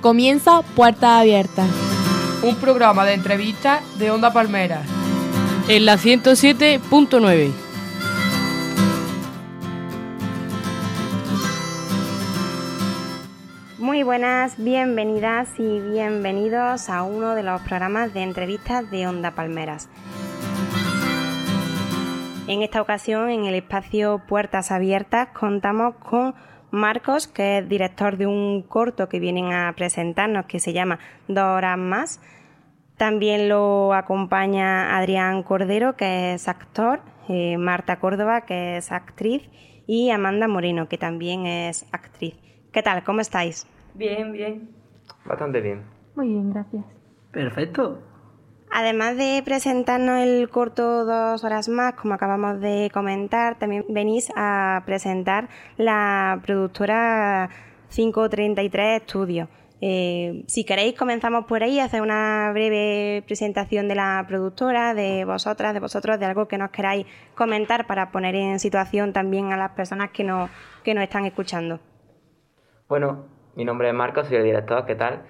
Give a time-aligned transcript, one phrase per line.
[0.00, 1.64] Comienza Puerta Abierta.
[2.42, 4.82] Un programa de entrevistas de Onda Palmera.
[5.66, 7.50] En la 107.9.
[13.78, 19.88] Muy buenas, bienvenidas y bienvenidos a uno de los programas de entrevistas de Onda Palmeras.
[22.46, 26.34] En esta ocasión, en el espacio Puertas Abiertas, contamos con
[26.70, 31.44] Marcos, que es director de un corto que vienen a presentarnos que se llama Dos
[31.44, 32.20] horas más.
[32.96, 39.48] También lo acompaña Adrián Cordero, que es actor, eh, Marta Córdoba, que es actriz,
[39.86, 42.34] y Amanda Moreno, que también es actriz.
[42.72, 43.04] ¿Qué tal?
[43.04, 43.66] ¿Cómo estáis?
[43.94, 44.68] Bien, bien.
[45.24, 45.84] Bastante bien.
[46.14, 46.84] Muy bien, gracias.
[47.30, 48.02] Perfecto.
[48.70, 54.82] Además de presentarnos el corto dos horas más, como acabamos de comentar, también venís a
[54.84, 57.48] presentar la productora
[57.90, 59.48] 533 Studio.
[59.80, 65.72] Eh, si queréis, comenzamos por ahí, hacer una breve presentación de la productora, de vosotras,
[65.72, 69.70] de vosotros, de algo que nos queráis comentar para poner en situación también a las
[69.72, 70.50] personas que nos,
[70.82, 71.78] que nos están escuchando.
[72.88, 75.22] Bueno, mi nombre es Marcos, soy el director, ¿qué tal?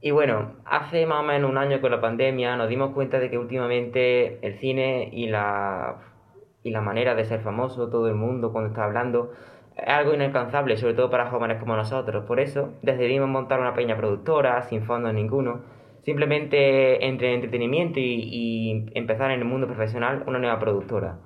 [0.00, 3.30] Y bueno, hace más o menos un año con la pandemia nos dimos cuenta de
[3.30, 5.96] que últimamente el cine y la,
[6.62, 9.32] y la manera de ser famoso, todo el mundo cuando está hablando,
[9.76, 12.24] es algo inalcanzable, sobre todo para jóvenes como nosotros.
[12.26, 15.62] Por eso decidimos montar una pequeña productora, sin fondos ninguno,
[16.02, 21.18] simplemente entre entretenimiento y, y empezar en el mundo profesional una nueva productora.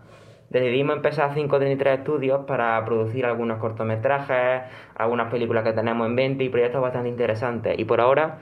[0.51, 4.63] Decidimos empezar 533 estudios para producir algunos cortometrajes,
[4.97, 7.79] algunas películas que tenemos en mente y proyectos bastante interesantes.
[7.79, 8.41] Y por ahora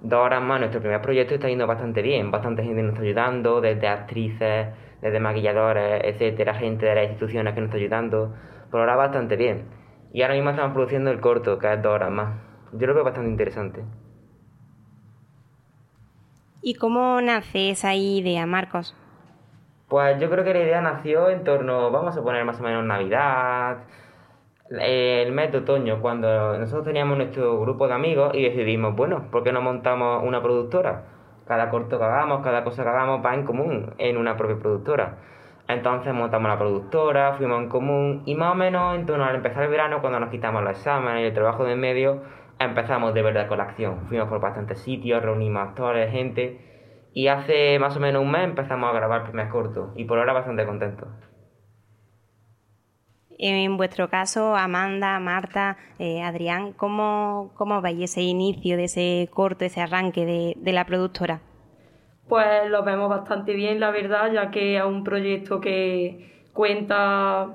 [0.00, 2.30] dos horas más, nuestro primer proyecto está yendo bastante bien.
[2.30, 4.68] Bastante gente nos está ayudando, desde actrices,
[5.00, 8.34] desde maquilladores, etcétera, gente de las instituciones que nos está ayudando.
[8.70, 9.64] Por ahora bastante bien.
[10.12, 12.34] Y ahora mismo estamos produciendo el corto, que es dos horas más.
[12.72, 13.84] Yo lo veo bastante interesante.
[16.62, 18.94] ¿Y cómo nace esa idea, Marcos?
[19.88, 22.84] Pues yo creo que la idea nació en torno, vamos a poner más o menos
[22.84, 23.84] Navidad,
[24.70, 29.44] el mes de otoño, cuando nosotros teníamos nuestro grupo de amigos y decidimos, bueno, ¿por
[29.44, 31.04] qué no montamos una productora?
[31.46, 35.18] Cada corto que hagamos, cada cosa que hagamos va en común en una propia productora.
[35.68, 39.64] Entonces montamos la productora, fuimos en común y más o menos en torno al empezar
[39.64, 42.22] el verano, cuando nos quitamos los exámenes y el trabajo de en medio,
[42.58, 44.06] empezamos de verdad con la acción.
[44.06, 48.90] Fuimos por bastantes sitios, reunimos actores, gente y hace más o menos un mes empezamos
[48.90, 51.08] a grabar el primer corto y por ahora bastante contentos.
[53.38, 59.64] En vuestro caso, Amanda, Marta, eh, Adrián, ¿cómo, ¿cómo veis ese inicio de ese corto,
[59.64, 61.40] ese arranque de, de, la productora?
[62.28, 67.48] Pues lo vemos bastante bien, la verdad, ya que es un proyecto que cuenta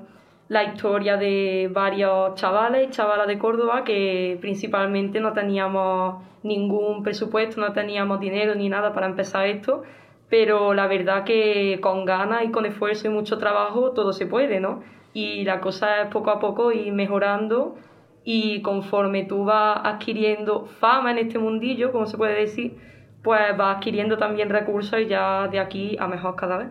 [0.48, 7.60] la historia de varios chavales y chavalas de Córdoba que principalmente no teníamos ningún presupuesto,
[7.60, 9.82] no teníamos dinero ni nada para empezar esto,
[10.28, 14.60] pero la verdad que con ganas y con esfuerzo y mucho trabajo todo se puede,
[14.60, 14.82] ¿no?
[15.14, 17.76] Y la cosa es poco a poco ir mejorando
[18.24, 22.76] y conforme tú vas adquiriendo fama en este mundillo, como se puede decir,
[23.22, 26.68] pues vas adquiriendo también recursos y ya de aquí a mejor cada vez.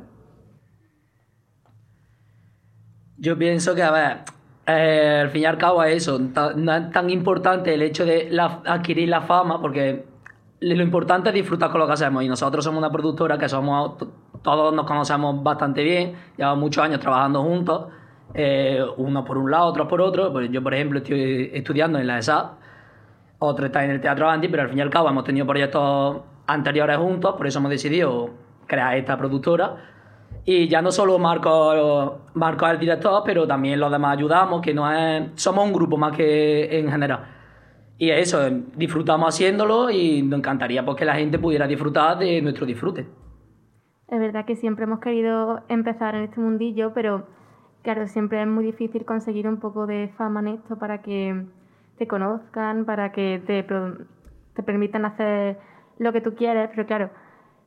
[3.17, 4.17] Yo pienso que, a ver,
[4.65, 8.35] eh, al fin y al cabo es eso, no es tan importante el hecho de
[8.65, 10.05] adquirir la fama, porque
[10.61, 13.97] lo importante es disfrutar con lo que hacemos y nosotros somos una productora que somos,
[14.41, 17.87] todos nos conocemos bastante bien, llevamos muchos años trabajando juntos
[18.33, 20.31] eh, uno por un lado, otro por otro.
[20.31, 22.53] Pues yo, por ejemplo, estoy estudiando en la ESA,
[23.39, 26.21] otro está en el Teatro Anti, pero al fin y al cabo hemos tenido proyectos
[26.47, 28.29] anteriores juntos, por eso hemos decidido
[28.67, 29.75] crear esta productora.
[30.45, 34.73] Y ya no solo Marco, Marco es el director, pero también los demás ayudamos, que
[34.73, 37.25] no es, somos un grupo más que en general.
[37.97, 38.39] Y eso,
[38.75, 43.05] disfrutamos haciéndolo y nos encantaría pues, que la gente pudiera disfrutar de nuestro disfrute.
[44.07, 47.27] Es verdad que siempre hemos querido empezar en este mundillo, pero
[47.83, 51.45] claro, siempre es muy difícil conseguir un poco de fama en esto para que
[51.97, 55.59] te conozcan, para que te, te permitan hacer
[55.97, 57.09] lo que tú quieres, pero claro,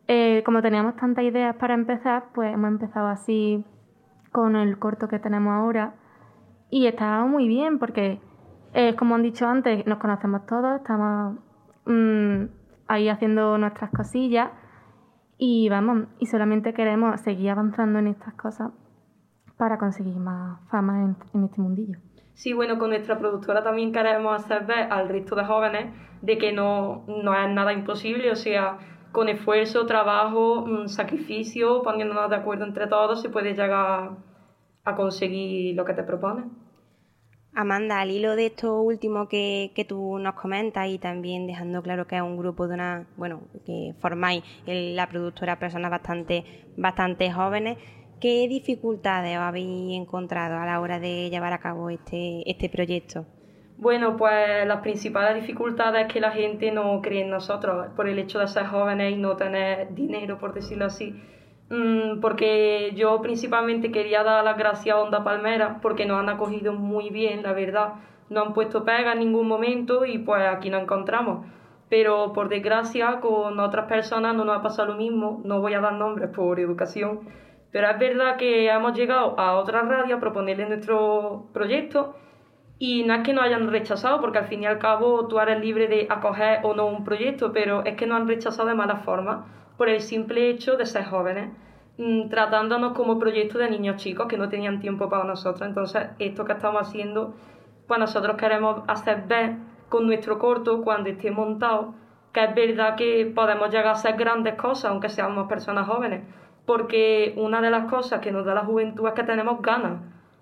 [0.09, 3.65] eh, como teníamos tantas ideas para empezar, pues hemos empezado así
[4.33, 5.95] con el corto que tenemos ahora
[6.71, 8.21] y está muy bien porque,
[8.73, 11.39] eh, como han dicho antes, nos conocemos todos, estamos
[11.87, 12.47] mmm,
[12.89, 14.51] ahí haciendo nuestras cosillas
[15.39, 18.73] y vamos, y solamente queremos seguir avanzando en estas cosas
[19.57, 21.99] para conseguir más fama en, en, este mundillo.
[22.35, 26.53] Sí, bueno, con nuestra productora también queremos hacer ver al resto de jóvenes de que
[26.53, 28.79] no, no es nada imposible, o sea,
[29.13, 34.11] con esfuerzo, trabajo, sacrificio, poniéndonos de acuerdo entre todos, se puede llegar
[34.85, 36.47] a conseguir lo que te propones.
[37.57, 42.09] Amanda, al hilo de esto último que, que, tú nos comentas y también dejando claro
[42.09, 46.45] que es un grupo de una, bueno, que formáis la productora personas bastante,
[46.77, 47.79] bastante jóvenes,
[48.21, 53.27] ¿qué dificultades habéis encontrado a la hora de llevar a cabo este, este proyecto?
[53.77, 58.19] Bueno, pues las principales dificultades es que la gente no cree en nosotros por el
[58.19, 61.15] hecho de ser jóvenes y no tener dinero, por decirlo así.
[61.71, 66.73] Mm, porque yo principalmente quería dar las gracias a Onda Palmera porque nos han acogido
[66.73, 67.95] muy bien, la verdad.
[68.31, 71.47] No han puesto pega en ningún momento y pues aquí nos encontramos.
[71.89, 75.41] Pero por desgracia con otras personas no nos ha pasado lo mismo.
[75.45, 77.21] No voy a dar nombres por educación.
[77.75, 82.15] Pero es verdad que hemos llegado a otra radio a proponerle nuestro proyecto
[82.79, 85.59] y no es que nos hayan rechazado, porque al fin y al cabo tú eres
[85.61, 88.99] libre de acoger o no un proyecto, pero es que nos han rechazado de mala
[88.99, 91.51] forma por el simple hecho de ser jóvenes,
[91.99, 95.67] mm, tratándonos como proyecto de niños chicos que no tenían tiempo para nosotros.
[95.67, 97.35] Entonces, esto que estamos haciendo,
[97.89, 99.57] pues nosotros queremos hacer ver
[99.89, 101.95] con nuestro corto, cuando esté montado,
[102.33, 106.23] que es verdad que podemos llegar a hacer grandes cosas, aunque seamos personas jóvenes,
[106.67, 110.01] porque una de las cosas que nos da la juventud es que tenemos ganas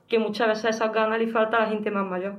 [0.08, 2.34] que muchas veces esas ganas le falta a la gente más mayor.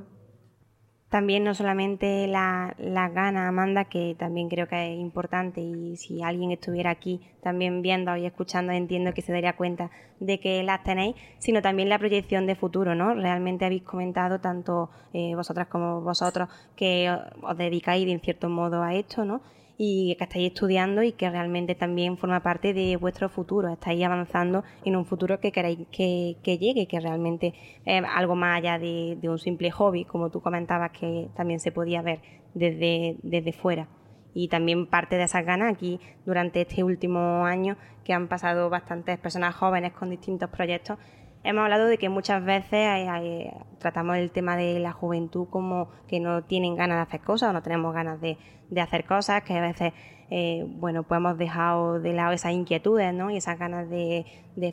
[1.10, 6.24] También no solamente las la ganas, Amanda, que también creo que es importante y si
[6.24, 10.84] alguien estuviera aquí también viendo y escuchando entiendo que se daría cuenta de que las
[10.84, 13.14] tenéis, sino también la proyección de futuro, ¿no?
[13.14, 18.96] Realmente habéis comentado tanto eh, vosotras como vosotros que os dedicáis de cierto modo a
[18.96, 19.42] esto, ¿no?
[19.86, 23.68] Y que estáis estudiando y que realmente también forma parte de vuestro futuro.
[23.68, 27.54] Estáis avanzando en un futuro que queréis que, llegue, que realmente
[27.86, 32.02] es algo más allá de, un simple hobby, como tú comentabas que también se podía
[32.02, 32.22] ver
[32.54, 33.90] desde, desde fuera.
[34.34, 37.76] Y también parte de esas ganas aquí durante este último año
[38.06, 40.98] que han pasado bastantes personas jóvenes con distintos proyectos
[41.44, 42.88] hemos hablado de que muchas veces
[43.80, 47.54] tratamos el tema de la juventud como que no tienen ganas de hacer cosas o
[47.54, 48.38] no tenemos ganas de,
[48.82, 49.94] hacer cosas, que a veces,
[50.32, 53.30] eh, bueno, pues hemos dejado de lado esas inquietudes ¿no?
[53.30, 54.26] y esas ganas de,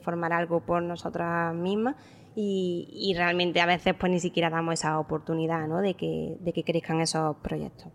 [0.02, 1.96] formar algo por nosotras mismas.
[2.36, 5.82] Y, realmente a veces pues ni siquiera damos esa oportunidad ¿no?
[5.82, 7.88] de, que, de que crezcan esos proyectos.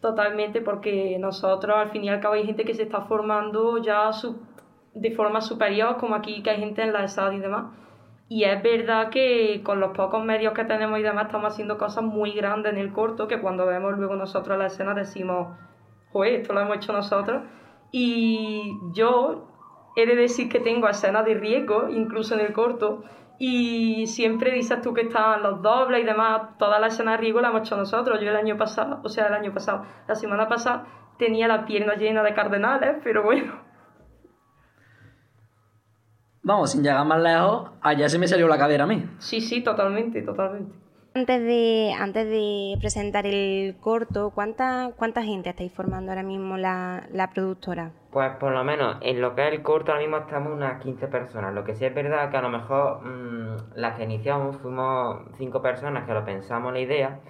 [0.00, 4.10] Totalmente, porque nosotros al fin y al cabo hay gente que se está formando ya
[4.94, 7.66] de forma superior, como aquí que hay gente en la ESAD y demás
[8.32, 12.02] y es verdad que con los pocos medios que tenemos y demás estamos haciendo cosas
[12.02, 15.48] muy grandes en el corto que cuando vemos luego nosotros la escena decimos,
[16.12, 17.42] joder, esto lo hemos hecho nosotros.
[17.90, 19.48] Y yo
[19.96, 23.04] he de decir que tengo escenas de riesgo, incluso en el corto,
[23.38, 27.42] y siempre dices tú que están los dobles y demás, toda la escena de riesgo
[27.42, 28.18] la hemos hecho nosotros.
[28.18, 30.86] Yo el año pasado, o sea, el año pasado, la semana pasada
[31.18, 33.71] tenía la pierna llena de cardenales, pero bueno,
[36.44, 39.04] Vamos, sin llegar más lejos, allá se me salió la cadera a mí.
[39.18, 40.74] Sí, sí, totalmente, totalmente.
[41.14, 47.06] Antes de, antes de presentar el corto, ¿cuánta, ¿cuánta gente estáis formando ahora mismo la,
[47.12, 47.92] la productora?
[48.10, 51.06] Pues por lo menos en lo que es el corto ahora mismo estamos unas 15
[51.08, 51.54] personas.
[51.54, 55.62] Lo que sí es verdad que a lo mejor mmm, las que iniciamos fuimos 5
[55.62, 57.20] personas que lo pensamos la idea.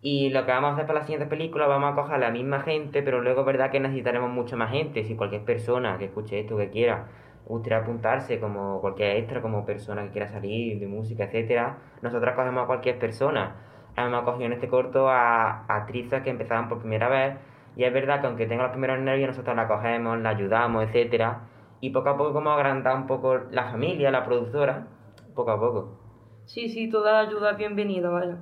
[0.00, 2.30] Y lo que vamos a hacer para la siguiente película, vamos a coger a la
[2.30, 5.04] misma gente, pero luego es verdad que necesitaremos mucha más gente.
[5.04, 7.08] Si cualquier persona que escuche esto, que quiera
[7.52, 12.64] gustaría apuntarse como cualquier extra, como persona que quiera salir de música, etcétera, nosotros cogemos
[12.64, 13.56] a cualquier persona.
[13.96, 17.36] Hemos cogido en este corto a, actrices que empezaban por primera vez
[17.76, 21.42] y es verdad que aunque tenga los primeros nervios nosotros la cogemos, la ayudamos, etcétera
[21.82, 24.86] y poco a poco como agrandar un poco la familia, la productora,
[25.34, 25.98] poco a poco.
[26.44, 28.38] Sí, sí, toda ayuda es bienvenida, vaya.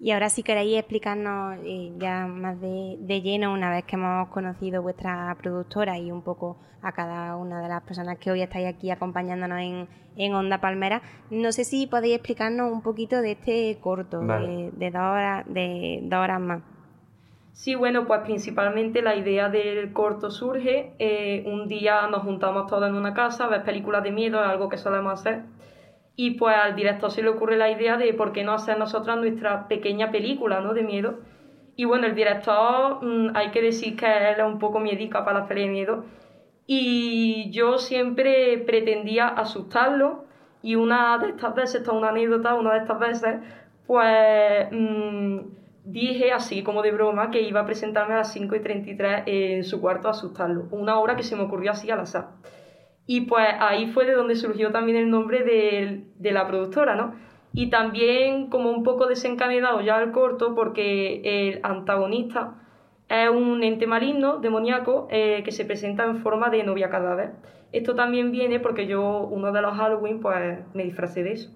[0.00, 4.28] Y ahora si queréis explicarnos eh, ya más de, de, lleno, una vez que hemos
[4.28, 8.68] conocido vuestra productora y un poco a cada una de las personas que hoy estáis
[8.68, 13.78] aquí acompañándonos en, en Onda Palmera, no sé si podéis explicarnos un poquito de este
[13.80, 16.62] corto de, de, dos horas, de dos horas más.
[17.52, 20.92] Sí, bueno, pues principalmente la idea del corto surge.
[21.00, 24.48] Eh, un día nos juntamos todos en una casa a ver películas de miedo, es
[24.48, 25.42] algo que solemos hacer
[26.20, 29.16] y pues al director se le ocurre la idea de por qué no hacer nosotras
[29.18, 30.74] nuestra pequeña película ¿no?
[30.74, 31.20] de miedo.
[31.76, 35.38] Y bueno, el director mm, hay que decir que él es un poco miedica para
[35.38, 36.04] las pelis de miedo.
[36.66, 40.24] Y yo siempre pretendía asustarlo.
[40.60, 43.36] Y una de estas veces, esta es una anécdota, una de estas veces,
[43.86, 45.38] pues mm,
[45.84, 49.62] dije así como de broma que iba a presentarme a las 5 y 33 en
[49.62, 50.66] su cuarto a asustarlo.
[50.72, 52.30] Una hora que se me ocurrió así al azar.
[53.10, 57.14] Y pues ahí fue de donde surgió también el nombre de, de la productora, ¿no?
[57.54, 62.58] Y también como un poco desencadenado ya el corto porque el antagonista
[63.08, 67.30] es un ente maligno, demoníaco, eh, que se presenta en forma de novia cadáver.
[67.72, 71.50] Esto también viene porque yo, uno de los Halloween, pues me disfracé de eso.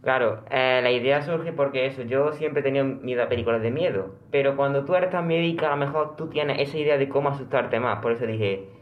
[0.00, 3.70] Claro, eh, la idea surge porque eso, yo siempre he tenido miedo a películas de
[3.70, 7.10] miedo, pero cuando tú eres tan médica, a lo mejor tú tienes esa idea de
[7.10, 8.81] cómo asustarte más, por eso dije,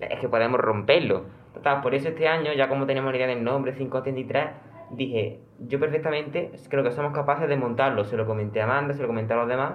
[0.00, 1.24] es que podemos romperlo.
[1.54, 4.46] Total, por eso este año, ya como tenemos la idea del nombre 583,
[4.90, 9.02] dije, yo perfectamente creo que somos capaces de montarlo, se lo comenté a Amanda, se
[9.02, 9.74] lo comenté a los demás,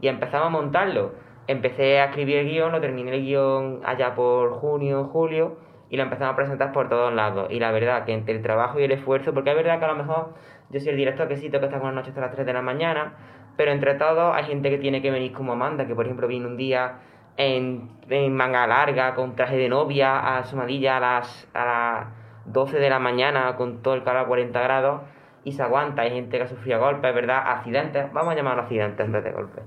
[0.00, 1.12] y empezamos a montarlo.
[1.46, 5.56] Empecé a escribir el guion, lo terminé el guion allá por junio, julio,
[5.88, 7.48] y lo empezamos a presentar por todos lados.
[7.50, 9.88] Y la verdad que entre el trabajo y el esfuerzo, porque es verdad que a
[9.88, 10.34] lo mejor
[10.70, 12.52] yo soy el director que sí que estar con la noche hasta las 3 de
[12.52, 13.14] la mañana,
[13.56, 16.46] pero entre todos hay gente que tiene que venir como Amanda, que por ejemplo vino
[16.46, 17.00] un día
[17.40, 22.06] en, manga larga, con traje de novia, a Somadilla a las, a las
[22.46, 25.02] 12 de la mañana, con todo el calor a 40 grados,
[25.44, 26.02] y se aguanta.
[26.02, 27.42] Hay gente que ha sufrido golpes, ¿verdad?
[27.46, 29.64] Accidentes, vamos a llamarlo accidentes en vez de golpes.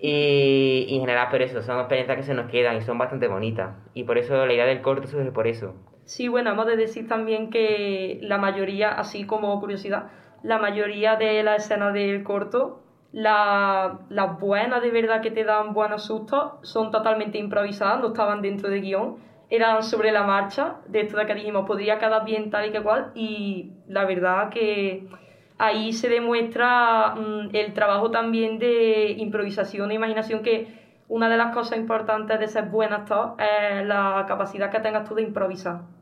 [0.00, 3.74] Y, en general, por eso, son experiencias que se nos quedan y son bastante bonitas.
[3.94, 5.74] Y por eso la idea del corto surge por eso.
[6.04, 10.10] Sí, bueno, hemos de decir también que la mayoría, así como curiosidad,
[10.42, 12.82] la mayoría de las escenas del corto,
[13.16, 18.68] las buenas de verdad que te dan buenos sustos, son totalmente improvisadas, no estaban dentro
[18.68, 19.16] de guion,
[19.48, 22.82] eran sobre la marcha, de esto de que dijimos, podría quedar bien tal y que
[22.82, 25.08] cual, y la verdad que
[25.56, 30.66] ahí se demuestra mm, el trabajo también de improvisación e imaginación que
[31.08, 35.14] una de las cosas importantes de ser buen actor es la capacidad que tengas tú
[35.14, 35.95] de improvisar.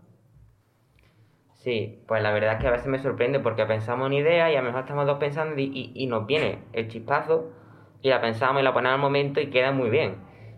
[1.64, 4.54] Sí, pues la verdad es que a veces me sorprende porque pensamos una idea y
[4.54, 7.52] a lo mejor estamos dos pensando y, y, nos viene el chispazo
[8.02, 10.16] y la pensamos y la ponemos al momento y queda muy bien.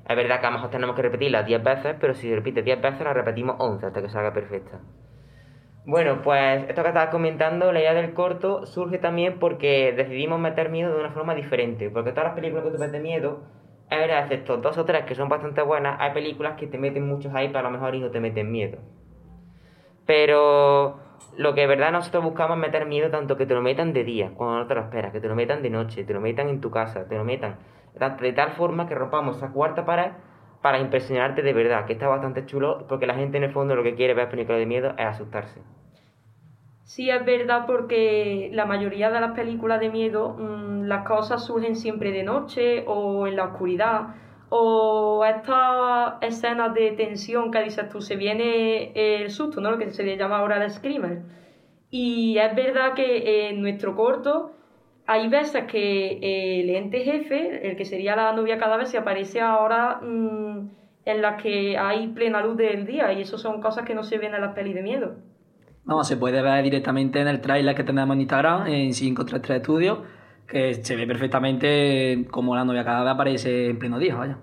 [0.08, 2.80] Es verdad que a lo mejor tenemos que repetirla 10 veces, pero si repite 10
[2.80, 4.80] veces la repetimos 11 hasta que salga perfecta.
[5.84, 10.70] Bueno, pues esto que estabas comentando, la idea del corto surge también porque decidimos meter
[10.70, 11.88] miedo de una forma diferente.
[11.88, 13.44] Porque todas las películas que tú ves de miedo,
[13.88, 17.06] es verdad, excepto dos o tres que son bastante buenas, hay películas que te meten
[17.06, 18.78] muchos hype a lo mejor y no te meten miedo.
[20.06, 20.98] Pero
[21.36, 24.04] lo que de verdad nosotros buscamos es meter miedo tanto que te lo metan de
[24.04, 26.48] día, cuando no te lo esperas, que te lo metan de noche, te lo metan
[26.48, 27.56] en tu casa, te lo metan
[28.20, 30.12] de tal forma que rompamos esa cuarta pared
[30.60, 33.82] para impresionarte de verdad, que está bastante chulo, porque la gente en el fondo lo
[33.82, 35.60] que quiere ver películas de miedo es asustarse.
[36.84, 41.76] Sí, es verdad porque la mayoría de las películas de miedo, mm, las cosas surgen
[41.76, 44.14] siempre de noche o en la oscuridad,
[44.48, 49.70] o estas escenas de tensión que dices tú, se viene el susto, ¿no?
[49.70, 51.22] Lo que se le llama ahora el screamer.
[51.90, 54.52] Y es verdad que en nuestro corto
[55.06, 59.40] hay veces que el ente jefe, el que sería la novia cada vez, se aparece
[59.40, 60.68] ahora mm,
[61.04, 64.18] en las que hay plena luz del día y eso son cosas que no se
[64.18, 65.14] ven en las pelis de miedo.
[65.84, 69.98] Vamos, se puede ver directamente en el trailer que tenemos en Instagram, en 533 Studios,
[70.48, 74.38] que se ve perfectamente como la novia cada vez aparece en pleno día, vaya.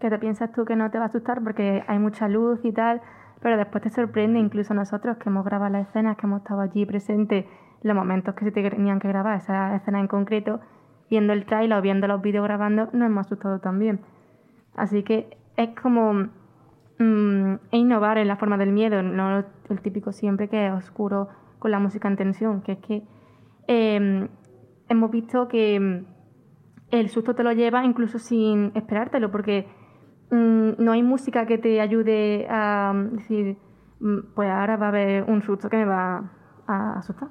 [0.00, 2.72] Que te piensas tú que no te va a asustar porque hay mucha luz y
[2.72, 3.00] tal,
[3.40, 6.86] pero después te sorprende, incluso nosotros que hemos grabado las escenas, que hemos estado allí
[6.86, 7.46] presentes
[7.82, 10.60] los momentos que se tenían que grabar, esa escena en concreto,
[11.10, 14.00] viendo el trailer o viendo los vídeos grabando, nos hemos asustado también.
[14.74, 16.28] Así que es como
[16.98, 21.28] mm, innovar en la forma del miedo, no el típico siempre que es oscuro
[21.58, 23.02] con la música en tensión, que es que
[23.66, 24.28] em,
[24.88, 26.06] hemos visto que mm,
[26.90, 29.66] el susto te lo lleva incluso sin esperártelo, porque
[30.30, 33.58] mm, no hay música que te ayude a decir,
[34.34, 36.30] pues ahora va a haber un susto que me va
[36.66, 37.28] a asustar.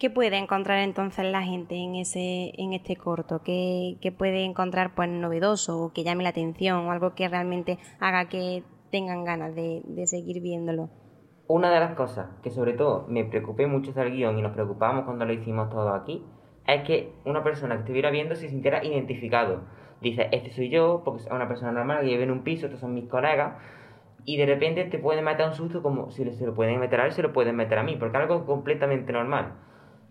[0.00, 3.42] ¿Qué puede encontrar entonces la gente en, ese, en este corto?
[3.42, 8.30] ¿Qué, puede encontrar pues, novedoso o que llame la atención o algo que realmente haga
[8.30, 10.88] que tengan ganas de, seguir viéndolo?
[11.52, 15.04] Una de las cosas que sobre todo me preocupé mucho del guion y nos preocupamos
[15.04, 16.24] cuando lo hicimos todo aquí
[16.64, 19.62] es que una persona que estuviera viendo se sintiera identificado.
[20.00, 22.78] Dice, este soy yo, porque es una persona normal que vive en un piso, estos
[22.78, 23.56] son mis colegas,
[24.24, 27.06] y de repente te pueden meter un susto como si se lo pueden meter a
[27.06, 29.54] él, se lo pueden meter a mí, porque es algo completamente normal.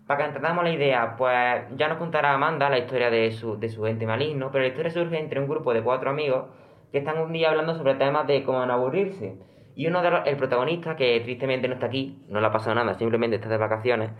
[0.06, 3.70] Para que entendamos la idea, pues ya nos contará Amanda la historia de su, de
[3.70, 6.50] su ente maligno, pero la historia surge entre un grupo de cuatro amigos
[6.92, 9.38] que están un día hablando sobre temas de cómo no aburrirse.
[9.80, 12.74] Y uno de los, el protagonista, que tristemente no está aquí, no le ha pasado
[12.74, 14.10] nada, simplemente está de vacaciones,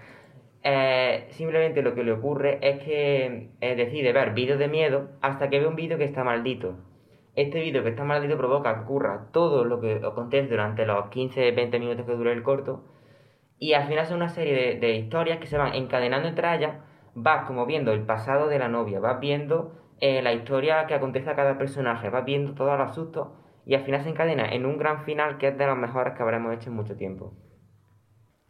[0.62, 5.50] eh, simplemente lo que le ocurre es que eh, decide ver vídeos de miedo hasta
[5.50, 6.78] que ve un vídeo que está maldito.
[7.36, 11.78] Este vídeo que está maldito provoca que ocurra todo lo que acontece durante los 15-20
[11.78, 12.82] minutos que dura el corto
[13.58, 16.76] y al final son una serie de, historias que se van encadenando entre ellas,
[17.14, 21.28] vas como viendo el pasado de la novia, vas viendo eh, la historia que acontece
[21.28, 23.28] a cada personaje, vas viendo todos los sustos
[23.70, 26.22] y al final se encadena en un gran final que es de los mejores que
[26.24, 27.32] habremos hecho en mucho tiempo.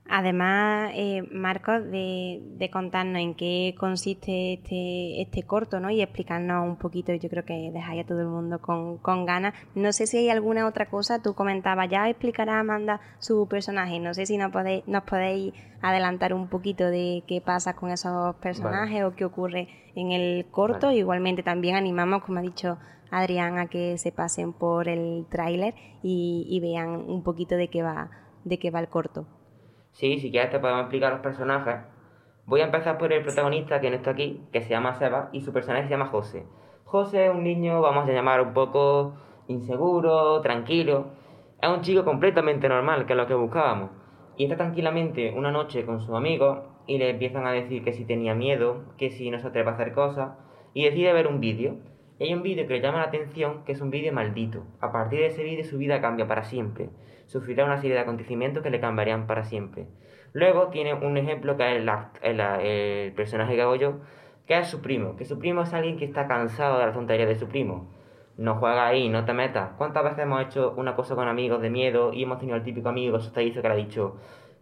[0.08, 5.90] Además, eh, Marcos, de, de, contarnos en qué consiste este, este corto ¿no?
[5.90, 9.52] y explicarnos un poquito, yo creo que dejáis a todo el mundo con, con ganas.
[9.74, 14.14] No sé si hay alguna otra cosa, tú comentabas, ya explicará Amanda su personaje, no
[14.14, 19.04] sé si nos podéis, nos podéis adelantar un poquito de qué pasa con esos personajes
[19.04, 20.90] o qué ocurre en el corto.
[20.90, 22.78] Igualmente también animamos, como ha dicho
[23.10, 28.10] Adrián, a que se pasen por el tráiler y, vean un poquito de qué va,
[28.44, 29.26] de qué va el corto.
[29.92, 31.76] Sí, si quieres te podemos explicar los personajes.
[32.46, 35.40] Voy a empezar por el protagonista que no está aquí, que se llama Seba, y
[35.40, 36.46] su personaje se llama José.
[36.84, 39.14] José es un niño, vamos a llamar un poco
[39.46, 41.08] inseguro, tranquilo.
[41.60, 43.90] Es un chico completamente normal, que es lo que buscábamos.
[44.36, 48.04] Y está tranquilamente una noche con sus amigos y le empiezan a decir que si
[48.04, 50.32] tenía miedo, que si no se atreve a hacer cosas,
[50.74, 51.76] y decide ver un vídeo.
[52.20, 54.62] Y hay un vídeo que le llama la atención, que es un vídeo maldito.
[54.80, 56.90] A partir de ese vídeo su vida cambia para siempre
[57.30, 59.86] sufrirá una serie de acontecimientos que le cambiarían para siempre.
[60.32, 61.84] Luego tiene un ejemplo que es
[62.22, 64.00] el, personaje que hago yo,
[64.46, 67.26] que es su primo, que su primo es alguien que está cansado de la tontería
[67.26, 67.88] de su primo.
[68.36, 69.70] No juega ahí, no te metas.
[69.78, 72.88] ¿Cuántas veces hemos hecho una cosa con amigos de miedo y hemos tenido el típico
[72.88, 74.16] amigo asustadizo que le ha dicho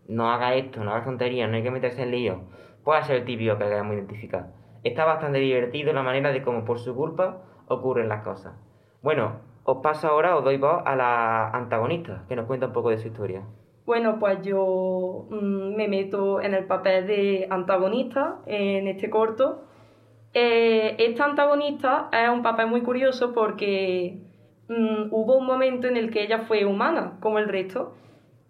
[0.07, 2.41] no haga esto, no haga tontería, no hay que meterse en lío?
[2.85, 4.49] Puede ser el típico que queremos identificar.
[4.85, 8.55] Está bastante divertido la manera de cómo por su culpa ocurren las cosas.
[9.03, 12.91] Bueno, os paso ahora, os doy voz a la antagonista, que nos cuenta un poco
[12.91, 13.43] de su historia.
[13.85, 19.65] Bueno, pues yo mm, me meto en el papel de antagonista en este corto.
[20.35, 24.21] Eh, esta antagonista es un papel muy curioso porque
[24.69, 27.95] mm, hubo un momento en el que ella fue humana, como el resto,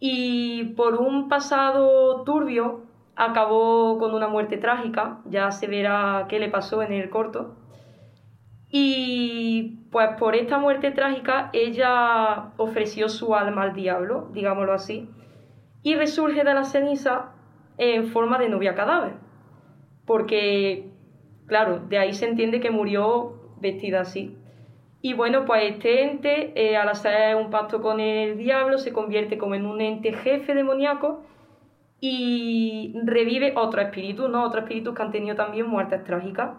[0.00, 2.88] y por un pasado turbio
[3.18, 7.56] acabó con una muerte trágica, ya se verá qué le pasó en el corto.
[8.70, 15.10] Y pues por esta muerte trágica ella ofreció su alma al diablo, digámoslo así,
[15.82, 17.32] y resurge de la ceniza
[17.76, 19.14] en forma de novia cadáver.
[20.06, 20.88] Porque,
[21.46, 24.37] claro, de ahí se entiende que murió vestida así.
[25.02, 29.38] Y bueno, pues este ente, eh, al hacer un pacto con el diablo, se convierte
[29.38, 31.25] como en un ente jefe demoníaco
[32.00, 34.45] y revive otro espíritu, ¿no?
[34.45, 36.50] Otros espíritus que han tenido también muertes trágicas.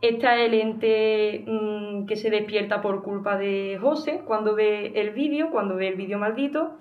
[0.00, 5.10] Este es el ente mm, que se despierta por culpa de José cuando ve el
[5.10, 6.72] vídeo, cuando ve el vídeo maldito.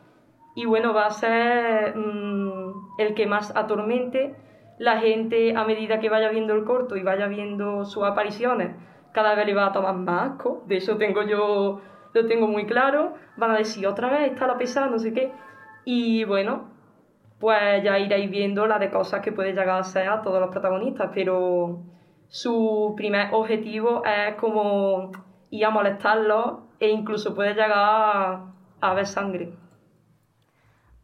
[0.55, 4.35] Y bueno, va a ser mm, el que más atormente
[4.79, 8.71] la gente a medida que vaya viendo el corto y vaya viendo sus apariciones.
[9.13, 10.63] Cada vez le va a tomar más asco.
[10.65, 11.81] De eso tengo yo,
[12.13, 13.13] lo tengo muy claro.
[13.37, 15.31] Van a decir otra vez está la pesada, no sé qué.
[15.85, 16.70] Y bueno,
[17.41, 20.51] pues ya iréis viendo la de cosas que puede llegar a ser a todos los
[20.51, 21.09] protagonistas.
[21.13, 21.81] Pero
[22.27, 25.11] su primer objetivo es como
[25.49, 29.53] ir a molestarlo e incluso puede llegar a, ver sangre.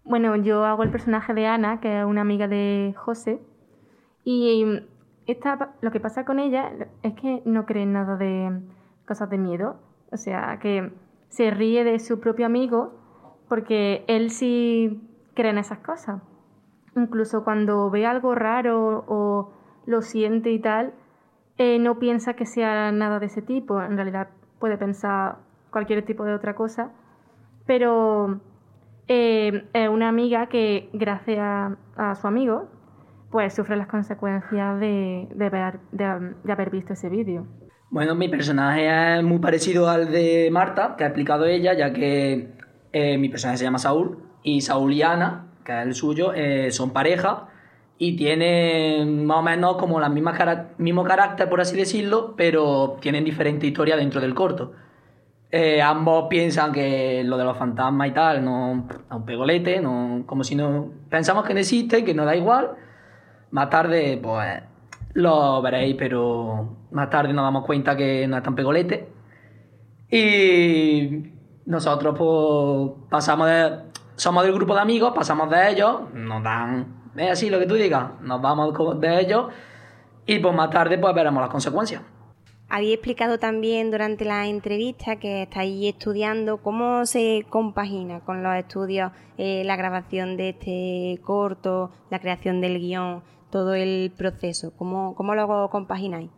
[0.04, 3.41] Bueno, yo hago el personaje de Ana, que es una amiga de José,
[4.23, 4.82] y
[5.26, 6.71] esta, lo que pasa con ella
[7.04, 8.62] es que no cree en nada de
[9.06, 9.80] cosas de miedo,
[10.12, 10.91] o sea, que
[11.30, 12.93] se ríe de su propio amigo
[13.47, 15.02] porque él sí
[15.38, 16.21] cree en esas cosas.
[16.95, 19.54] Incluso cuando ve algo raro o
[19.86, 20.93] lo siente y tal,
[21.60, 25.38] eh, no piensa que sea nada de ese tipo, en realidad puede pensar
[25.71, 26.91] cualquier tipo de otra cosa,
[27.67, 28.41] pero
[29.08, 31.39] eh, es una amiga que gracias
[31.95, 32.67] a, su amigo
[33.30, 37.45] pues sufre las consecuencias de, de, haber visto ese vídeo.
[37.89, 42.54] Bueno, mi personaje es muy parecido al de Marta, que ha explicado ella, ya que
[42.91, 46.32] eh, mi personaje se llama Saúl y Saúl y Ana, que es el suyo,
[46.69, 47.50] son pareja
[48.00, 50.34] y tienen más o menos como misma
[50.78, 54.73] mismo carácter, por así decirlo, pero tienen diferente historia dentro del corto.
[55.50, 60.23] Eh, ambos piensan que lo de los fantasmas y tal no es un pegolete, no,
[60.26, 62.71] como si no pensamos que no existe, que no da igual.
[63.52, 64.62] Más tarde, pues
[65.13, 69.08] lo veréis, pero más tarde nos damos cuenta que no es tan pegolete.
[70.12, 71.32] Y
[71.65, 73.87] nosotros, pues, pasamos de.
[74.17, 77.75] Somos del grupo de amigos, pasamos de ellos, nos dan es así lo que tú
[77.75, 79.47] digas, nos vamos de ellos
[80.25, 82.01] y pues más tarde pues veremos las consecuencias.
[82.69, 89.12] Había explicado también durante la entrevista que estáis estudiando cómo se compagina con los estudios
[89.38, 94.73] eh, la grabación de este corto, la creación del guion, todo el proceso.
[94.75, 96.30] ¿Cómo, cómo lo compagináis?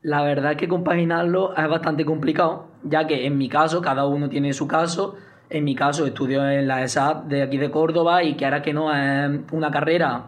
[0.00, 4.28] La verdad es que compaginarlo es bastante complicado, ya que en mi caso, cada uno
[4.28, 5.16] tiene su caso,
[5.48, 8.72] en mi caso, estudio en la ESAD de aquí de Córdoba y que ahora que
[8.72, 10.24] no es una carrera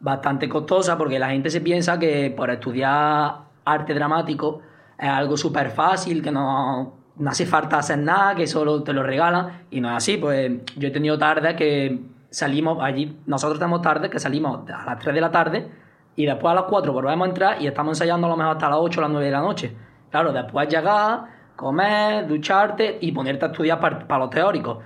[0.00, 4.62] bastante costosa porque la gente se piensa que por estudiar arte dramático
[4.98, 6.94] es algo súper fácil, que no,
[7.26, 10.16] hace falta hacer nada, que solo te lo regalan y no es así.
[10.16, 12.00] Pues yo he tenido tardes que
[12.30, 15.68] salimos allí, nosotros tenemos tarde, que salimos a las 3 de la tarde
[16.16, 18.68] y después a las 4 volvemos a entrar y estamos ensayando a lo mejor hasta
[18.68, 19.76] las 8 o las 9 de la noche.
[20.10, 24.78] Claro, después llegar, comer, ducharte y ponerte a estudiar para los teóricos.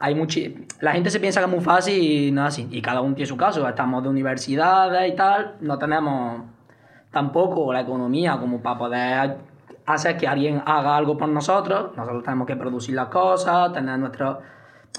[0.00, 0.66] Hay muchi...
[0.80, 2.66] La gente se piensa que es muy fácil y es así.
[2.70, 3.66] Y cada uno tiene su caso.
[3.68, 6.42] Estamos de universidades y tal, no tenemos
[7.12, 9.36] tampoco la economía como para poder
[9.86, 11.96] hacer que alguien haga algo por nosotros.
[11.96, 14.40] Nosotros tenemos que producir las cosas, tener nuestro...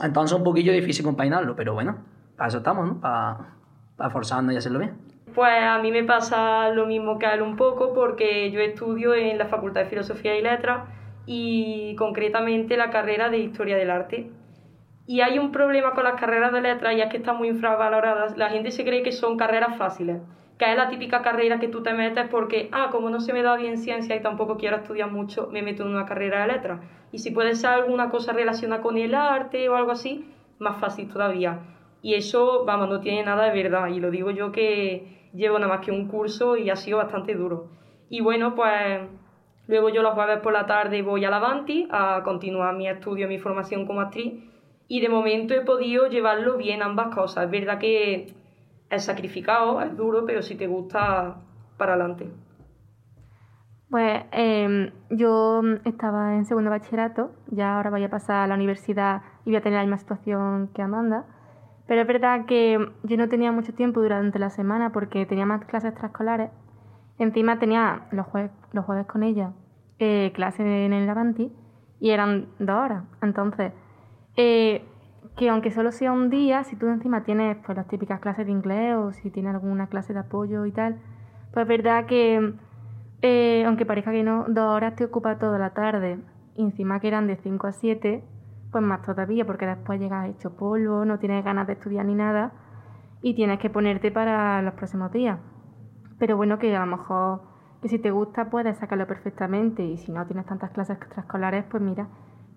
[0.01, 1.97] Entonces es un poquillo difícil compaginarlo, pero bueno,
[2.37, 3.01] para eso estamos, ¿no?
[3.01, 3.49] Para,
[3.97, 4.95] para y hacerlo bien.
[5.35, 9.13] Pues a mí me pasa lo mismo que a él un poco porque yo estudio
[9.13, 10.87] en la Facultad de Filosofía y Letras
[11.27, 14.31] y concretamente la carrera de Historia del Arte.
[15.05, 18.37] Y hay un problema con las carreras de letras y es que están muy infravaloradas.
[18.37, 20.21] La gente se cree que son carreras fáciles,
[20.57, 23.43] que es la típica carrera que tú te metes porque, ah, como no se me
[23.43, 26.79] da bien ciencia y tampoco quiero estudiar mucho, me meto en una carrera de letras.
[27.11, 30.25] Y si puede ser alguna cosa relacionada con el arte o algo así,
[30.59, 31.59] más fácil todavía.
[32.01, 33.87] Y eso, vamos, no tiene nada de verdad.
[33.87, 37.33] Y lo digo yo que llevo nada más que un curso y ha sido bastante
[37.35, 37.69] duro.
[38.09, 39.01] Y bueno, pues
[39.67, 43.27] luego yo los jueves por la tarde voy a la Avanti a continuar mi estudio,
[43.27, 44.43] mi formación como actriz
[44.87, 47.45] y de momento he podido llevarlo bien ambas cosas.
[47.45, 48.33] Es verdad que
[48.89, 51.37] es sacrificado, es duro, pero si te gusta,
[51.77, 52.29] para adelante.
[53.89, 59.21] Pues em, yo estaba en segundo bachillerato, ya ahora voy a pasar a la universidad
[59.45, 61.25] y voy a tener la misma situación que Amanda.
[61.87, 65.63] Pero es verdad que yo no tenía mucho tiempo durante la semana porque tenía más
[65.65, 66.51] clases extraescolares.
[67.19, 69.53] Encima tenía los, jueves, los jueves con ella
[69.99, 71.51] eh, clases en el Avanti
[71.99, 73.03] y eran dos horas.
[73.21, 73.73] Entonces,
[74.35, 74.85] eh,
[75.35, 78.51] que aunque solo sea un día, si tú encima tienes pues las típicas clases de
[78.51, 80.99] inglés o si tienes alguna clase de apoyo y tal,
[81.53, 82.53] pues es verdad que
[83.21, 86.19] eh, aunque parezca que no, dos horas te ocupa toda la tarde.
[86.55, 88.23] Y encima que eran de 5 a 7,
[88.71, 92.51] pues más todavía, porque después llegas hecho polvo, no tienes ganas de estudiar ni nada
[93.21, 95.39] y tienes que ponerte para los próximos días.
[96.19, 97.41] Pero bueno, que a lo mejor
[97.81, 99.83] que si te gusta puedes sacarlo perfectamente.
[99.83, 102.07] Y si no tienes tantas clases extraescolares, pues mira,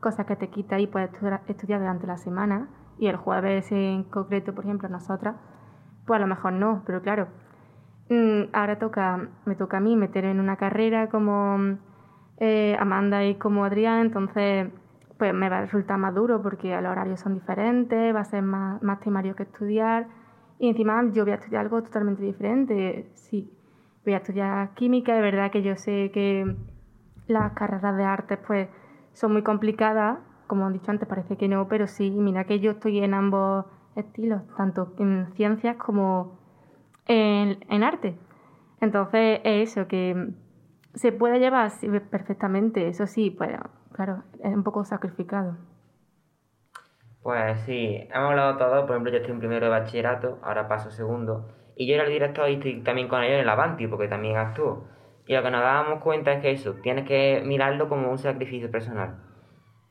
[0.01, 1.11] cosas que te quita y puedes
[1.47, 2.69] estudiar durante la semana.
[2.99, 5.37] Y el jueves en concreto, por ejemplo, nosotras,
[6.07, 7.29] pues a lo mejor no, pero claro,
[8.11, 11.79] mm, ahora toca, me toca a mí meter en una carrera como
[12.39, 14.69] eh, Amanda y como Adrián, entonces
[15.19, 18.43] pues me va a resultar más duro porque los horarios son diferentes, va a ser
[18.43, 20.07] más, más temario que estudiar.
[20.61, 23.11] Y encima yo voy a estudiar algo totalmente diferente.
[23.15, 23.51] Sí,
[24.05, 26.55] voy a estudiar química, de verdad que yo sé que
[27.27, 28.69] las carreras de arte pues
[29.15, 32.73] son muy complicadas, como han dicho antes, parece que no, pero sí, mira que yo
[32.73, 33.65] estoy en ambos
[33.97, 36.39] estilos, tanto en ciencias como
[37.07, 38.19] en, en arte.
[38.83, 40.35] Entonces es eso, que
[40.93, 41.73] se puede llevar
[42.11, 43.51] perfectamente, eso sí, pues
[43.93, 45.57] claro, es un poco sacrificado.
[47.23, 50.91] Pues sí, hemos hablado todo, por ejemplo yo estoy en primero de bachillerato, ahora paso
[50.91, 54.09] segundo, y yo era el director y estoy también con ellos en el Avanti, porque
[54.09, 54.87] también actúo.
[55.27, 58.71] Y lo que nos dábamos cuenta es que eso, tienes que mirarlo como un sacrificio
[58.71, 59.17] personal.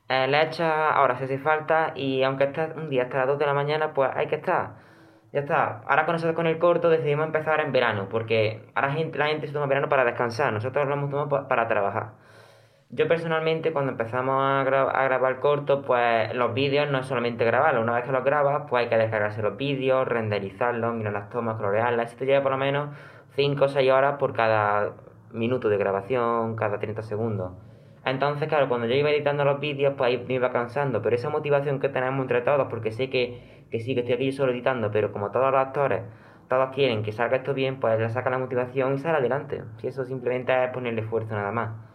[0.08, 3.38] Eh, le echas ahora si hace falta y aunque estés un día hasta las 2
[3.38, 4.74] de la mañana, pues hay que estar.
[5.32, 5.82] Ya está.
[5.86, 9.26] Ahora con nosotros con el corto decidimos empezar en verano, porque ahora la gente, la
[9.26, 12.14] gente se toma verano para descansar, nosotros lo hemos tomado para trabajar.
[12.92, 17.84] Yo personalmente cuando empezamos a, a grabar corto, pues los vídeos no es solamente grabarlos,
[17.84, 21.56] una vez que los grabas, pues hay que descargarse los vídeos, renderizarlos, mirar las tomas,
[21.56, 22.88] colorearlas, esto lleva por lo menos
[23.36, 24.94] 5 o 6 horas por cada
[25.30, 27.52] minuto de grabación, cada 30 segundos.
[28.04, 31.30] Entonces, claro, cuando yo iba editando los vídeos, pues ahí me iba cansando, pero esa
[31.30, 34.90] motivación que tenemos entre todos, porque sé que, que sí, que estoy aquí solo editando,
[34.90, 36.02] pero como todos los actores,
[36.48, 39.62] todos quieren que salga esto bien, pues le saca la motivación y sale adelante.
[39.76, 41.89] Si eso simplemente es ponerle esfuerzo nada más.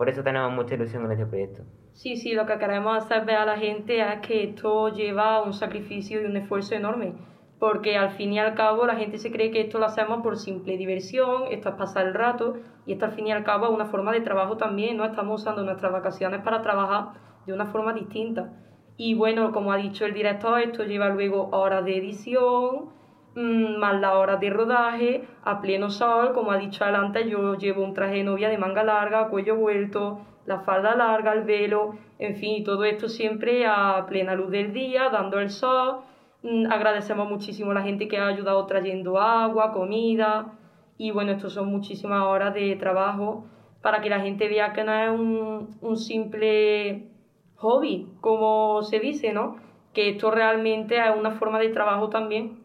[0.00, 1.62] Por eso tenemos mucha ilusión en este proyecto.
[1.92, 5.52] Sí, sí, lo que queremos hacer ver a la gente es que esto lleva un
[5.52, 7.12] sacrificio y un esfuerzo enorme,
[7.58, 10.38] porque al fin y al cabo la gente se cree que esto lo hacemos por
[10.38, 12.54] simple diversión, esto es pasar el rato,
[12.86, 15.04] y esto al fin y al cabo es una forma de trabajo también, ¿no?
[15.04, 18.54] Estamos usando nuestras vacaciones para trabajar de una forma distinta.
[18.96, 22.88] Y bueno, como ha dicho el director, esto lleva luego horas de edición,
[23.34, 27.94] más la hora de rodaje, a pleno sol, como ha dicho adelante, yo llevo un
[27.94, 32.64] traje de novia de manga larga, cuello vuelto, la falda larga, el velo, en fin,
[32.64, 36.00] todo esto siempre a plena luz del día, dando el sol.
[36.42, 40.52] Mm, agradecemos muchísimo a la gente que ha ayudado trayendo agua, comida,
[40.98, 43.46] y bueno, esto son muchísimas horas de trabajo
[43.80, 47.08] para que la gente vea que no es un, un simple
[47.56, 49.56] hobby, como se dice, ¿no?
[49.94, 52.59] Que esto realmente es una forma de trabajo también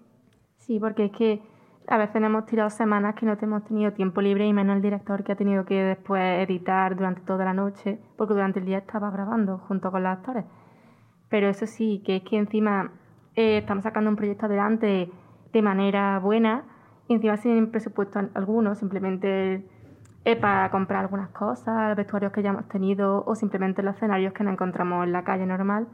[0.66, 1.44] Sí, porque es que
[1.88, 5.24] a veces hemos tirado semanas que no hemos tenido tiempo libre y menos el director
[5.24, 9.12] que ha tenido que después editar durante toda la noche, porque durante el día estaba
[9.12, 10.44] grabando junto con los actores.
[11.30, 12.92] Pero eso sí, que es que encima
[13.36, 15.12] eh, estamos sacando un proyecto adelante
[15.54, 16.64] de manera buena,
[17.08, 19.70] y encima sin presupuesto alguno, simplemente
[20.42, 24.44] para comprar algunas cosas, los vestuarios que ya hemos tenido o simplemente los escenarios que
[24.44, 25.88] nos encontramos en la calle normal.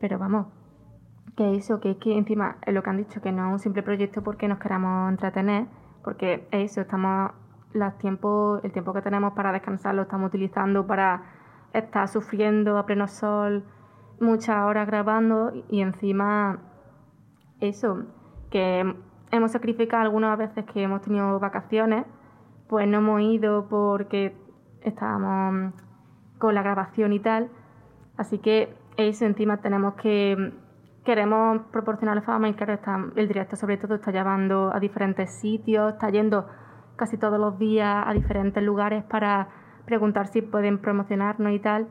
[0.00, 0.46] Pero vamos,
[1.36, 3.58] que eso, que es que encima es lo que han dicho, que no es un
[3.58, 5.66] simple proyecto porque nos queramos entretener,
[6.04, 7.32] porque eso, estamos
[7.72, 11.22] los tiempos, el tiempo que tenemos para descansar lo estamos utilizando para
[11.72, 13.64] estar sufriendo a pleno sol
[14.20, 16.58] muchas horas grabando y encima
[17.60, 18.04] eso,
[18.50, 18.94] que
[19.30, 22.06] hemos sacrificado algunas veces que hemos tenido vacaciones,
[22.68, 24.36] pues no hemos ido porque
[24.82, 25.72] estábamos
[26.38, 27.50] con la grabación y tal.
[28.16, 30.52] Así que eso encima tenemos que
[31.04, 35.30] queremos proporcionar la fama y claro, está, el directo sobre todo está llevando a diferentes
[35.40, 36.46] sitios, está yendo
[36.96, 39.48] casi todos los días a diferentes lugares para
[39.84, 41.88] preguntar si pueden promocionarnos y tal.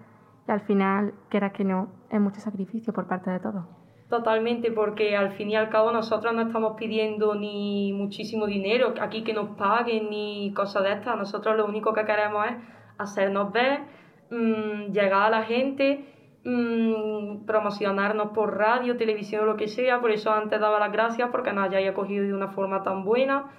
[0.48, 3.66] Y al final, quieras que no, es mucho sacrificio por parte de todos.
[4.10, 9.24] Totalmente, porque al fin y al cabo nosotros no estamos pidiendo ni muchísimo dinero aquí
[9.24, 11.18] que nos paguen ni cosas de estas.
[11.18, 12.54] Nosotros lo único que queremos es
[12.98, 13.82] hacernos ver,
[14.30, 16.06] mmm, llegar a la gente,
[16.44, 20.00] mmm, promocionarnos por radio, televisión lo que sea.
[20.02, 23.52] Por eso antes daba las gracias porque nos hayáis acogido de una forma tan buena.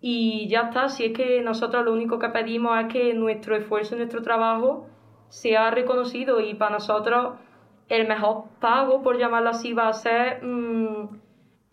[0.00, 3.96] Y ya está, si es que nosotros lo único que pedimos es que nuestro esfuerzo,
[3.96, 4.86] nuestro trabajo
[5.28, 7.34] sea reconocido y para nosotros
[7.88, 11.08] el mejor pago, por llamarlo así, va a ser mmm,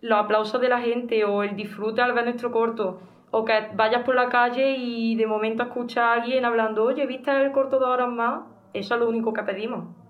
[0.01, 3.01] los aplausos de la gente o el disfrute al ver nuestro corto.
[3.31, 7.31] O que vayas por la calle y de momento escuchas a alguien hablando, oye, ¿viste
[7.31, 8.41] el corto de horas más?
[8.73, 10.00] Eso es lo único que pedimos.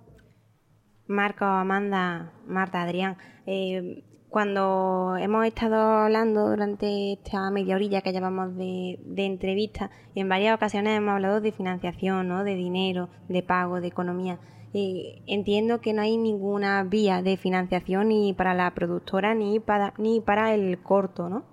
[1.12, 8.56] Marco, Amanda, Marta, Adrián, eh, cuando hemos estado hablando durante esta media orilla que llevamos
[8.56, 12.43] de, de entrevista, en varias ocasiones hemos hablado de financiación, ¿no?
[12.43, 14.39] de dinero, de pago, de economía
[14.74, 20.21] entiendo que no hay ninguna vía de financiación ni para la productora ni para, ni
[20.21, 21.43] para el corto, ¿no?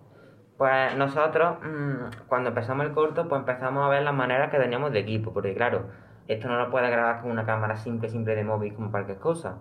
[0.56, 4.92] Pues nosotros, mm, cuando empezamos el corto, pues empezamos a ver las maneras que teníamos
[4.92, 5.86] de equipo, porque claro,
[6.28, 9.58] esto no lo puede grabar con una cámara simple, simple de móvil como cualquier cosa.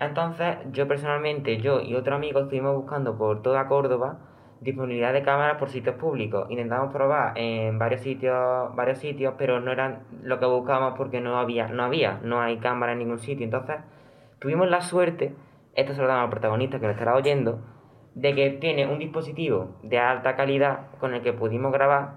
[0.00, 4.18] Entonces, yo personalmente, yo y otro amigo estuvimos buscando por toda Córdoba
[4.60, 6.46] disponibilidad de cámaras por sitios públicos.
[6.50, 11.38] Intentamos probar en varios sitios, varios sitios, pero no eran lo que buscábamos porque no
[11.38, 13.44] había, no había, no hay cámara en ningún sitio.
[13.44, 13.76] Entonces,
[14.40, 15.34] tuvimos la suerte,
[15.74, 17.60] esto se lo damos al protagonista que lo estará oyendo,
[18.14, 22.16] de que tiene un dispositivo de alta calidad con el que pudimos grabar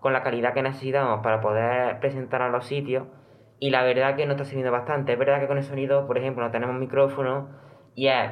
[0.00, 3.04] con la calidad que necesitamos para poder presentar a los sitios
[3.58, 5.12] y la verdad que nos está sirviendo bastante.
[5.12, 7.48] Es verdad que con el sonido, por ejemplo, no tenemos micrófono
[7.94, 8.30] y es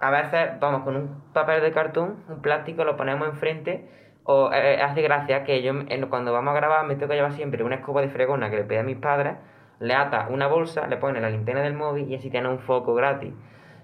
[0.00, 3.88] a veces vamos con un papel de cartón, un plástico, lo ponemos enfrente.
[4.24, 5.72] O eh, eh, hace gracia que yo
[6.08, 8.64] cuando vamos a grabar me tengo que llevar siempre una escoba de fregona que le
[8.64, 9.36] pedí a mis padres,
[9.80, 12.94] le ata una bolsa, le pone la linterna del móvil y así tiene un foco
[12.94, 13.34] gratis.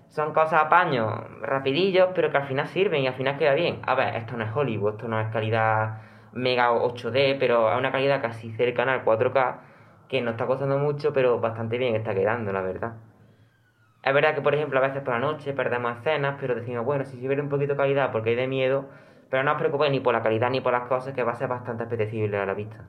[0.08, 3.80] Son cosas a paño, rapidillos, pero que al final sirven y al final queda bien.
[3.86, 6.00] A ver, esto no es Hollywood, esto no es calidad
[6.32, 9.56] mega 8D, pero es una calidad casi cercana al 4K,
[10.10, 12.94] que no está costando mucho, pero bastante bien está quedando, la verdad.
[14.02, 17.04] Es verdad que, por ejemplo, a veces por la noche perdemos escenas, pero decimos, bueno,
[17.04, 18.86] si se ve un poquito de calidad porque hay de miedo,
[19.30, 21.36] pero no os preocupéis ni por la calidad ni por las cosas, que va a
[21.36, 22.88] ser bastante apetecible a la vista.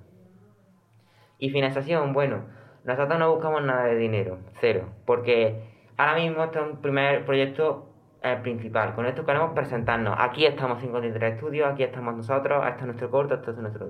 [1.38, 2.46] Y financiación, bueno,
[2.86, 5.62] nosotros no buscamos nada de dinero, cero, porque
[5.98, 7.88] ahora mismo este es un primer proyecto
[8.24, 8.96] el principal.
[8.96, 10.16] Con esto queremos presentarnos.
[10.18, 13.88] Aquí estamos 53 estudios, aquí estamos nosotros, este es nuestro corto, este es nuestro...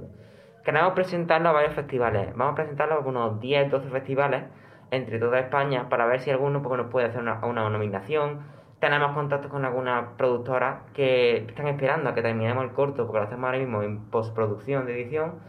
[0.64, 2.36] Queremos presentarlo a varios festivales.
[2.36, 4.44] Vamos a presentarlo a unos 10, 12 festivales
[4.92, 8.42] entre toda España para ver si alguno pues, nos puede hacer una, una nominación.
[8.80, 13.26] Tenemos contactos con algunas productoras que están esperando a que terminemos el corto porque lo
[13.26, 15.40] hacemos ahora mismo en postproducción de edición.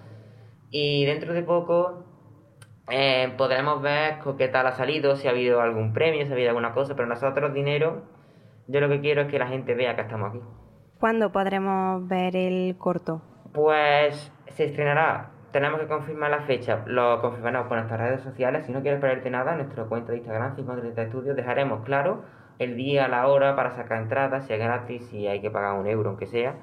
[0.71, 2.05] Y dentro de poco
[2.91, 6.51] eh, podremos ver qué tal ha salido, si ha habido algún premio, si ha habido
[6.51, 8.03] alguna cosa, pero nosotros dinero,
[8.67, 10.41] yo lo que quiero es que la gente vea que estamos aquí.
[10.99, 13.23] ¿Cuándo podremos ver el corto?
[13.53, 18.65] Pues se estrenará tenemos que confirmar la fecha, lo confirmaremos por nuestras redes sociales.
[18.67, 22.25] Si no quieres perderte nada, en nuestra cuenta de Instagram, 530 Estudios, dejaremos claro
[22.59, 25.87] el día, la hora para sacar entradas, si es gratis, si hay que pagar un
[25.87, 26.57] euro, aunque sea.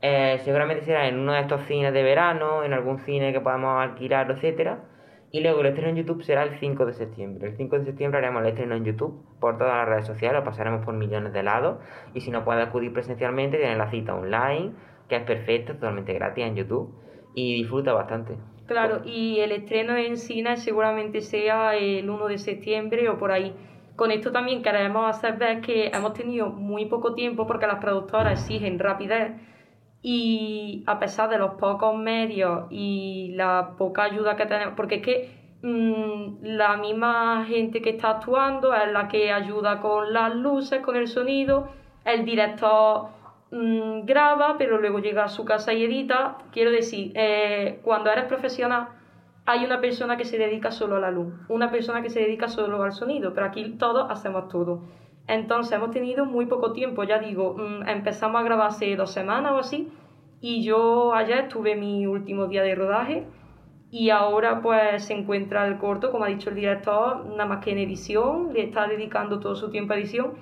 [0.00, 3.82] Eh, seguramente será en uno de estos cines de verano, en algún cine que podamos
[3.82, 4.78] alquilar, etcétera.
[5.32, 7.48] Y luego el estreno en YouTube será el 5 de septiembre.
[7.48, 10.44] El 5 de septiembre haremos el estreno en YouTube por todas las redes sociales, lo
[10.44, 11.78] pasaremos por millones de lados.
[12.14, 14.72] Y si no puede acudir presencialmente, tienen la cita online,
[15.08, 16.94] que es perfecta, totalmente gratis en YouTube
[17.34, 18.36] y disfruta bastante.
[18.66, 23.52] Claro, y el estreno en cine seguramente sea el 1 de septiembre o por ahí.
[23.96, 28.40] Con esto también queremos hacer ver que hemos tenido muy poco tiempo porque las productoras
[28.40, 29.32] exigen rapidez
[30.02, 35.02] y a pesar de los pocos medios y la poca ayuda que tenemos, porque es
[35.02, 40.80] que mm, la misma gente que está actuando es la que ayuda con las luces,
[40.80, 41.68] con el sonido,
[42.04, 43.08] el director
[43.50, 46.38] mm, graba, pero luego llega a su casa y edita.
[46.52, 48.88] Quiero decir, eh, cuando eres profesional
[49.46, 52.48] hay una persona que se dedica solo a la luz, una persona que se dedica
[52.48, 54.82] solo al sonido, pero aquí todos hacemos todo.
[55.26, 59.52] Entonces hemos tenido muy poco tiempo, ya digo, mm, empezamos a grabar hace dos semanas
[59.52, 59.88] o así,
[60.40, 63.26] y yo ayer tuve mi último día de rodaje
[63.90, 67.72] y ahora pues se encuentra el corto, como ha dicho el director, nada más que
[67.72, 70.32] en edición, le está dedicando todo su tiempo a edición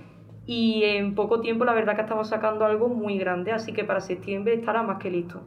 [0.49, 4.01] y en poco tiempo la verdad que estamos sacando algo muy grande, así que para
[4.01, 5.43] septiembre estará más que listo.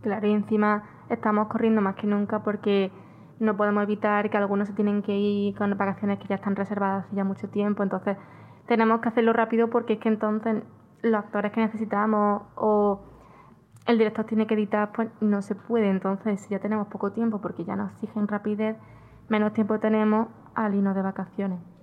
[0.00, 2.90] Claro, y encima estamos corriendo más que nunca porque
[3.38, 7.04] no podemos evitar que algunos se tienen que ir con vacaciones que ya están reservadas
[7.04, 8.16] hace ya mucho tiempo, entonces
[8.66, 10.62] tenemos que hacerlo rápido porque es que entonces
[11.02, 13.02] los actores que necesitamos o
[13.86, 15.88] el director tiene que editar, pues no se puede.
[15.90, 18.76] Entonces, si ya tenemos poco tiempo porque ya nos exigen rapidez,
[19.28, 21.75] menos tiempo tenemos al irnos de vacaciones.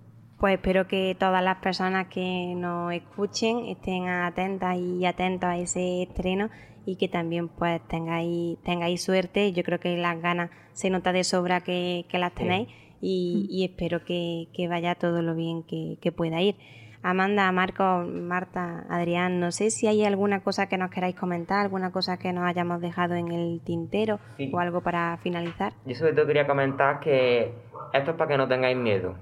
[0.44, 6.04] Pues espero que todas las personas que nos escuchen estén atentas y atentos a ese
[6.04, 6.50] estreno
[6.86, 9.54] y que también pues tengáis, tengáis suerte.
[9.54, 12.68] Yo creo que las ganas se nota de sobra que, las tenéis
[13.00, 16.58] y, espero que, vaya todo lo bien que, que pueda ir.
[17.04, 21.94] Amanda, Marco, Marta, Adrián, no sé si hay alguna cosa que nos queráis comentar, alguna
[21.94, 24.20] cosa que nos hayamos dejado en el tintero
[24.52, 25.72] o algo para finalizar.
[25.86, 27.54] Yo sobre todo quería comentar que
[27.94, 29.16] esto es para que no tengáis miedo.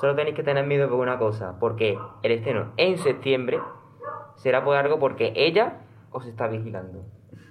[0.00, 3.58] Solo tenéis que tener miedo por una cosa, porque el estreno en septiembre
[4.36, 5.78] será por algo porque ella
[6.12, 7.04] os está vigilando.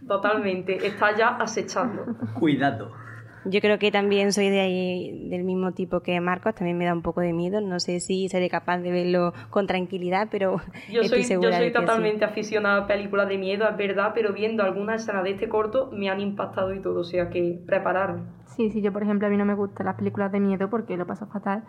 [0.08, 2.06] Totalmente, está ya acechando.
[2.40, 2.94] Cuidado.
[3.44, 6.94] Yo creo que también soy de ahí, del mismo tipo que Marcos, también me da
[6.94, 7.60] un poco de miedo.
[7.60, 11.58] No sé si seré capaz de verlo con tranquilidad, pero yo estoy soy, segura Yo
[11.58, 15.32] soy de totalmente aficionada a películas de miedo, es verdad, pero viendo algunas escenas de
[15.32, 18.24] este corto me han impactado y todo, o sea que prepararme.
[18.46, 20.96] Sí, sí, yo por ejemplo a mí no me gustan las películas de miedo porque
[20.96, 21.64] lo paso fatal.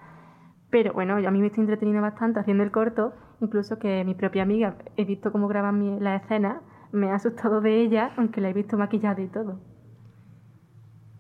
[0.71, 4.43] Pero bueno, a mí me estoy entreteniendo bastante haciendo el corto, incluso que mi propia
[4.43, 6.61] amiga, he visto cómo graban la escena,
[6.93, 9.61] me ha asustado de ella, aunque la he visto maquillada y todo.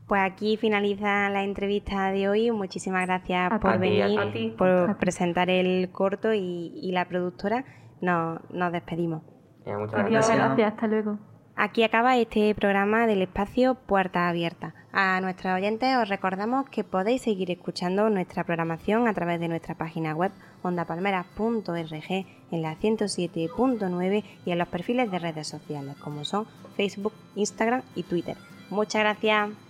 [0.06, 2.50] Pues aquí finaliza la entrevista de hoy.
[2.50, 7.64] Muchísimas gracias por venir, por presentar el corto y, la productora.
[8.00, 9.22] Nos, despedimos.
[9.66, 10.36] muchas gracias.
[10.36, 10.72] gracias.
[10.72, 11.18] Hasta luego.
[11.60, 14.76] Aquí acaba este programa del espacio Puerta Abierta.
[14.92, 19.74] A nuestros oyentes os recordamos que podéis seguir escuchando nuestra programación a través de nuestra
[19.74, 20.30] página web
[20.62, 27.82] ondapalmeras.org en la 107.9 y en los perfiles de redes sociales como son Facebook, Instagram
[27.96, 28.36] y Twitter.
[28.70, 29.67] Muchas gracias.